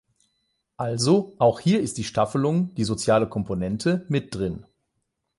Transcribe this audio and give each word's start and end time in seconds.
Also, 0.77 1.35
auch 1.37 1.59
hier 1.59 1.79
ist 1.79 1.99
die 1.99 2.03
Staffelung, 2.03 2.73
die 2.73 2.85
soziale 2.85 3.29
Komponente, 3.29 4.03
mit 4.09 4.33
drin. 4.33 4.65